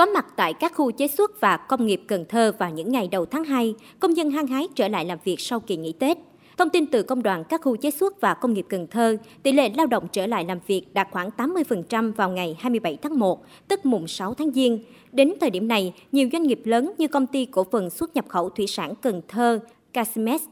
[0.00, 3.08] Có mặt tại các khu chế xuất và công nghiệp Cần Thơ vào những ngày
[3.08, 6.18] đầu tháng 2, công dân hăng hái trở lại làm việc sau kỳ nghỉ Tết.
[6.58, 9.52] Thông tin từ công đoàn các khu chế xuất và công nghiệp Cần Thơ, tỷ
[9.52, 13.44] lệ lao động trở lại làm việc đạt khoảng 80% vào ngày 27 tháng 1,
[13.68, 14.78] tức mùng 6 tháng Giêng.
[15.12, 18.24] Đến thời điểm này, nhiều doanh nghiệp lớn như công ty cổ phần xuất nhập
[18.28, 19.60] khẩu thủy sản Cần Thơ,
[19.92, 20.42] Casimex,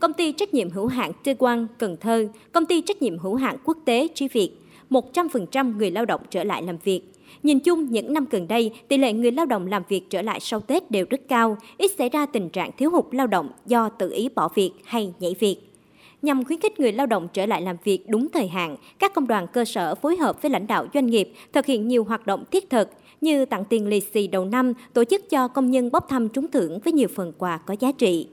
[0.00, 3.34] công ty trách nhiệm hữu hạn Tê Quang Cần Thơ, công ty trách nhiệm hữu
[3.34, 4.50] hạn quốc tế Trí Việt,
[4.90, 7.00] 100% người lao động trở lại làm việc.
[7.42, 10.40] Nhìn chung, những năm gần đây, tỷ lệ người lao động làm việc trở lại
[10.40, 13.88] sau Tết đều rất cao, ít xảy ra tình trạng thiếu hụt lao động do
[13.88, 15.56] tự ý bỏ việc hay nhảy việc.
[16.22, 19.26] Nhằm khuyến khích người lao động trở lại làm việc đúng thời hạn, các công
[19.26, 22.44] đoàn cơ sở phối hợp với lãnh đạo doanh nghiệp thực hiện nhiều hoạt động
[22.50, 26.06] thiết thực như tặng tiền lì xì đầu năm, tổ chức cho công nhân bốc
[26.08, 28.26] thăm trúng thưởng với nhiều phần quà có giá trị.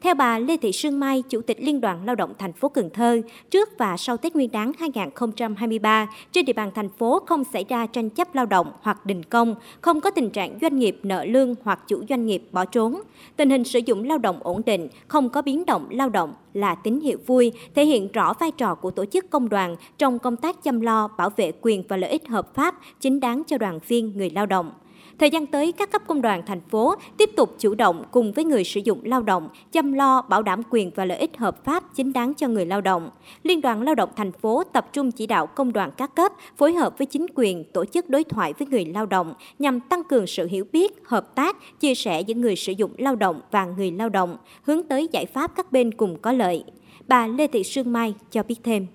[0.00, 2.90] Theo bà Lê Thị Sương Mai, Chủ tịch Liên đoàn Lao động thành phố Cần
[2.90, 3.20] Thơ,
[3.50, 7.86] trước và sau Tết Nguyên đán 2023, trên địa bàn thành phố không xảy ra
[7.86, 11.54] tranh chấp lao động hoặc đình công, không có tình trạng doanh nghiệp nợ lương
[11.62, 13.00] hoặc chủ doanh nghiệp bỏ trốn.
[13.36, 16.74] Tình hình sử dụng lao động ổn định, không có biến động lao động là
[16.74, 20.36] tín hiệu vui, thể hiện rõ vai trò của tổ chức công đoàn trong công
[20.36, 23.78] tác chăm lo, bảo vệ quyền và lợi ích hợp pháp chính đáng cho đoàn
[23.88, 24.70] viên người lao động.
[25.18, 28.44] Thời gian tới, các cấp công đoàn thành phố tiếp tục chủ động cùng với
[28.44, 31.84] người sử dụng lao động chăm lo bảo đảm quyền và lợi ích hợp pháp
[31.94, 33.10] chính đáng cho người lao động.
[33.42, 36.72] Liên đoàn Lao động thành phố tập trung chỉ đạo công đoàn các cấp phối
[36.72, 40.26] hợp với chính quyền tổ chức đối thoại với người lao động nhằm tăng cường
[40.26, 43.90] sự hiểu biết, hợp tác, chia sẻ giữa người sử dụng lao động và người
[43.90, 46.64] lao động, hướng tới giải pháp các bên cùng có lợi.
[47.08, 48.86] Bà Lê Thị Sương Mai cho biết thêm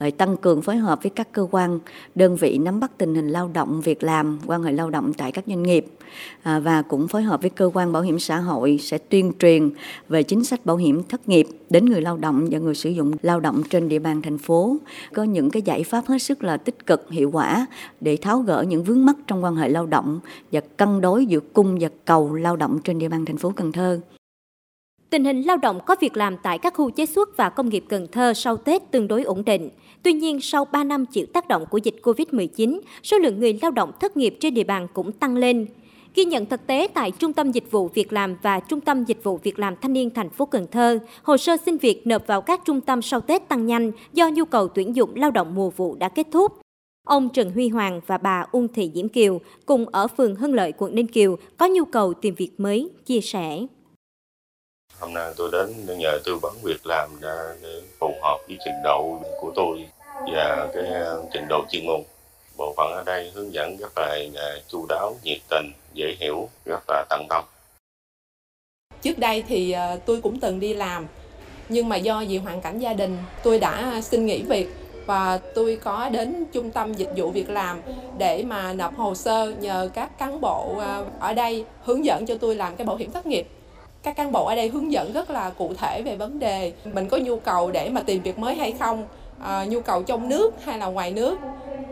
[0.00, 1.78] rồi tăng cường phối hợp với các cơ quan,
[2.14, 5.32] đơn vị nắm bắt tình hình lao động, việc làm, quan hệ lao động tại
[5.32, 5.86] các doanh nghiệp
[6.42, 9.70] à, và cũng phối hợp với cơ quan bảo hiểm xã hội sẽ tuyên truyền
[10.08, 13.12] về chính sách bảo hiểm thất nghiệp đến người lao động và người sử dụng
[13.22, 14.76] lao động trên địa bàn thành phố.
[15.14, 17.66] Có những cái giải pháp hết sức là tích cực, hiệu quả
[18.00, 20.20] để tháo gỡ những vướng mắc trong quan hệ lao động
[20.52, 23.72] và cân đối giữa cung và cầu lao động trên địa bàn thành phố Cần
[23.72, 24.00] Thơ.
[25.10, 27.84] Tình hình lao động có việc làm tại các khu chế xuất và công nghiệp
[27.88, 29.70] Cần Thơ sau Tết tương đối ổn định.
[30.02, 33.70] Tuy nhiên, sau 3 năm chịu tác động của dịch COVID-19, số lượng người lao
[33.70, 35.66] động thất nghiệp trên địa bàn cũng tăng lên.
[36.14, 39.24] Ghi nhận thực tế tại Trung tâm Dịch vụ Việc làm và Trung tâm Dịch
[39.24, 42.40] vụ Việc làm Thanh niên thành phố Cần Thơ, hồ sơ xin việc nộp vào
[42.40, 45.70] các trung tâm sau Tết tăng nhanh do nhu cầu tuyển dụng lao động mùa
[45.70, 46.52] vụ đã kết thúc.
[47.06, 50.72] Ông Trần Huy Hoàng và bà Uông Thị Diễm Kiều cùng ở phường Hưng Lợi,
[50.78, 53.66] quận Ninh Kiều có nhu cầu tìm việc mới, chia sẻ.
[54.98, 57.10] Hôm nay tôi đến nhờ tư vấn việc làm
[57.62, 59.86] để phù hợp với trình độ của tôi
[60.32, 62.00] và cái ờ, trình độ chuyên môn.
[62.56, 66.48] Bộ phận ở đây hướng dẫn rất là ờ, chu đáo, nhiệt tình, dễ hiểu,
[66.64, 67.44] rất là tận tâm.
[69.02, 71.06] Trước đây thì ờ, tôi cũng từng đi làm,
[71.68, 74.68] nhưng mà do vì hoàn cảnh gia đình, tôi đã xin nghỉ việc
[75.06, 77.80] và tôi có đến trung tâm dịch vụ việc làm
[78.18, 80.82] để mà nộp hồ sơ nhờ các cán bộ
[81.20, 83.46] ở đây hướng dẫn cho tôi làm cái bảo hiểm thất nghiệp
[84.02, 87.08] các cán bộ ở đây hướng dẫn rất là cụ thể về vấn đề mình
[87.08, 89.06] có nhu cầu để mà tìm việc mới hay không
[89.40, 91.38] à, nhu cầu trong nước hay là ngoài nước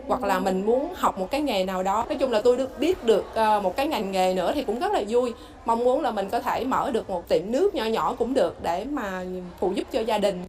[0.07, 2.05] hoặc là mình muốn học một cái nghề nào đó.
[2.07, 4.79] Nói chung là tôi được biết được à, một cái ngành nghề nữa thì cũng
[4.79, 5.33] rất là vui.
[5.65, 8.55] Mong muốn là mình có thể mở được một tiệm nước nhỏ nhỏ cũng được
[8.63, 9.23] để mà
[9.59, 10.43] phụ giúp cho gia đình.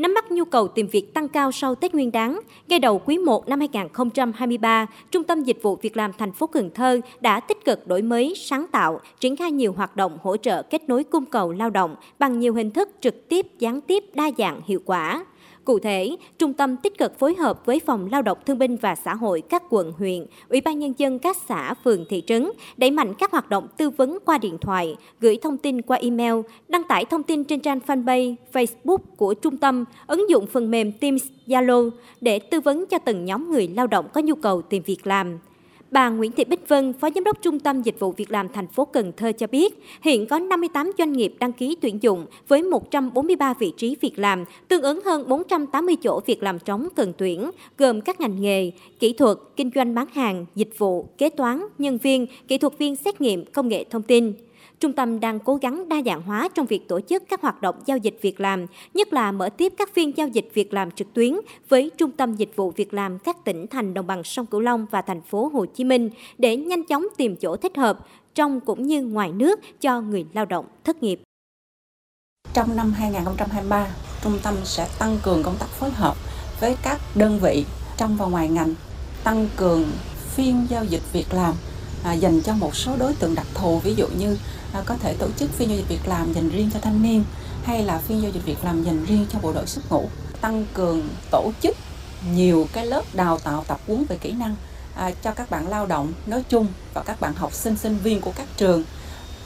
[0.00, 3.18] Nắm bắt nhu cầu tìm việc tăng cao sau Tết Nguyên đán, ngay đầu quý
[3.18, 7.64] 1 năm 2023, Trung tâm Dịch vụ Việc làm thành phố Cần Thơ đã tích
[7.64, 11.26] cực đổi mới, sáng tạo, triển khai nhiều hoạt động hỗ trợ kết nối cung
[11.26, 15.24] cầu lao động bằng nhiều hình thức trực tiếp, gián tiếp, đa dạng, hiệu quả.
[15.64, 18.94] Cụ thể, trung tâm tích cực phối hợp với Phòng Lao động Thương binh và
[18.94, 22.90] Xã hội các quận, huyện, Ủy ban Nhân dân các xã, phường, thị trấn, đẩy
[22.90, 26.34] mạnh các hoạt động tư vấn qua điện thoại, gửi thông tin qua email,
[26.68, 30.92] đăng tải thông tin trên trang fanpage, Facebook của trung tâm, ứng dụng phần mềm
[30.92, 34.82] Teams, Zalo để tư vấn cho từng nhóm người lao động có nhu cầu tìm
[34.86, 35.38] việc làm.
[35.90, 38.66] Bà Nguyễn Thị Bích Vân, Phó Giám đốc Trung tâm Dịch vụ Việc làm thành
[38.66, 42.62] phố Cần Thơ cho biết, hiện có 58 doanh nghiệp đăng ký tuyển dụng với
[42.62, 47.50] 143 vị trí việc làm, tương ứng hơn 480 chỗ việc làm trống cần tuyển,
[47.78, 51.98] gồm các ngành nghề, kỹ thuật, kinh doanh bán hàng, dịch vụ, kế toán, nhân
[51.98, 54.32] viên, kỹ thuật viên xét nghiệm, công nghệ thông tin.
[54.80, 57.74] Trung tâm đang cố gắng đa dạng hóa trong việc tổ chức các hoạt động
[57.86, 61.14] giao dịch việc làm, nhất là mở tiếp các phiên giao dịch việc làm trực
[61.14, 61.34] tuyến
[61.68, 64.86] với Trung tâm Dịch vụ Việc làm các tỉnh thành đồng bằng sông Cửu Long
[64.90, 67.98] và thành phố Hồ Chí Minh để nhanh chóng tìm chỗ thích hợp
[68.34, 71.20] trong cũng như ngoài nước cho người lao động thất nghiệp.
[72.54, 73.86] Trong năm 2023,
[74.24, 76.16] trung tâm sẽ tăng cường công tác phối hợp
[76.60, 77.64] với các đơn vị
[77.96, 78.74] trong và ngoài ngành,
[79.24, 79.84] tăng cường
[80.34, 81.54] phiên giao dịch việc làm
[82.02, 84.38] à, dành cho một số đối tượng đặc thù ví dụ như
[84.72, 87.24] à, có thể tổ chức phiên giao dịch việc làm dành riêng cho thanh niên
[87.64, 90.08] hay là phiên giao dịch việc làm dành riêng cho bộ đội xuất ngũ
[90.40, 91.76] tăng cường tổ chức
[92.34, 94.56] nhiều cái lớp đào tạo tập huấn về kỹ năng
[94.94, 98.20] à, cho các bạn lao động nói chung và các bạn học sinh sinh viên
[98.20, 98.84] của các trường.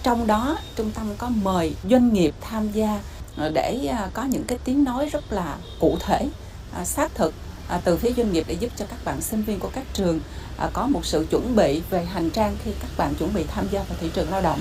[0.03, 3.01] Trong đó trung tâm có mời doanh nghiệp tham gia
[3.37, 6.29] à, để à, có những cái tiếng nói rất là cụ thể,
[6.75, 7.35] à, xác thực
[7.69, 10.21] à, từ phía doanh nghiệp để giúp cho các bạn sinh viên của các trường
[10.59, 13.65] à, có một sự chuẩn bị về hành trang khi các bạn chuẩn bị tham
[13.71, 14.59] gia vào thị trường lao động.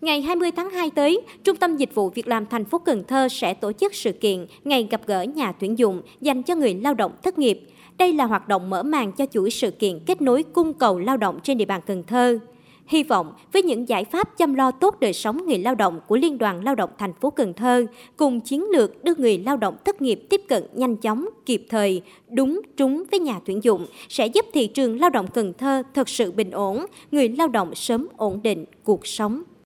[0.00, 3.28] Ngày 20 tháng 2 tới, Trung tâm Dịch vụ Việc làm thành phố Cần Thơ
[3.28, 6.94] sẽ tổ chức sự kiện Ngày gặp gỡ nhà tuyển dụng dành cho người lao
[6.94, 7.60] động thất nghiệp.
[7.98, 11.16] Đây là hoạt động mở màn cho chuỗi sự kiện kết nối cung cầu lao
[11.16, 12.38] động trên địa bàn Cần Thơ.
[12.88, 16.16] Hy vọng với những giải pháp chăm lo tốt đời sống người lao động của
[16.16, 17.86] Liên đoàn Lao động thành phố Cần Thơ
[18.16, 22.02] cùng chiến lược đưa người lao động thất nghiệp tiếp cận nhanh chóng, kịp thời,
[22.30, 26.08] đúng trúng với nhà tuyển dụng sẽ giúp thị trường lao động Cần Thơ thật
[26.08, 29.42] sự bình ổn, người lao động sớm ổn định cuộc sống.